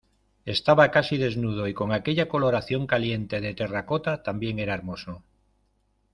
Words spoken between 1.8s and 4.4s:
aquella coloración caliente de terracota